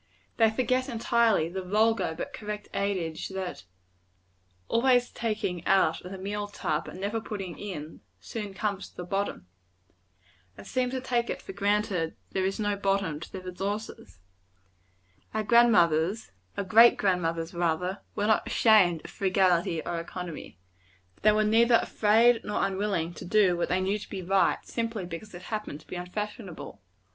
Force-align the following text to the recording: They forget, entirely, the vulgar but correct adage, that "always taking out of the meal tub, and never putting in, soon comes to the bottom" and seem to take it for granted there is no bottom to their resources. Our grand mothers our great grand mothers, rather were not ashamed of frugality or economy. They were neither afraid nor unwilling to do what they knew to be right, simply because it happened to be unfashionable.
They 0.37 0.49
forget, 0.49 0.89
entirely, 0.89 1.47
the 1.47 1.61
vulgar 1.61 2.15
but 2.17 2.33
correct 2.33 2.67
adage, 2.73 3.27
that 3.29 3.65
"always 4.67 5.11
taking 5.11 5.63
out 5.67 6.01
of 6.01 6.11
the 6.11 6.17
meal 6.17 6.47
tub, 6.47 6.87
and 6.87 6.99
never 6.99 7.21
putting 7.21 7.59
in, 7.59 8.01
soon 8.19 8.55
comes 8.55 8.89
to 8.89 8.95
the 8.97 9.03
bottom" 9.03 9.45
and 10.57 10.65
seem 10.65 10.89
to 10.89 11.01
take 11.01 11.29
it 11.29 11.39
for 11.39 11.53
granted 11.53 12.15
there 12.31 12.47
is 12.47 12.59
no 12.59 12.75
bottom 12.75 13.19
to 13.19 13.31
their 13.31 13.43
resources. 13.43 14.17
Our 15.35 15.43
grand 15.43 15.71
mothers 15.71 16.31
our 16.57 16.63
great 16.63 16.97
grand 16.97 17.21
mothers, 17.21 17.53
rather 17.53 18.01
were 18.15 18.25
not 18.25 18.47
ashamed 18.47 19.05
of 19.05 19.11
frugality 19.11 19.85
or 19.85 19.99
economy. 19.99 20.57
They 21.21 21.31
were 21.31 21.43
neither 21.43 21.75
afraid 21.75 22.43
nor 22.43 22.65
unwilling 22.65 23.13
to 23.13 23.23
do 23.25 23.55
what 23.55 23.69
they 23.69 23.79
knew 23.81 23.99
to 23.99 24.09
be 24.09 24.23
right, 24.23 24.65
simply 24.65 25.05
because 25.05 25.35
it 25.35 25.43
happened 25.53 25.79
to 25.81 25.85
be 25.87 25.95
unfashionable. 25.95 26.81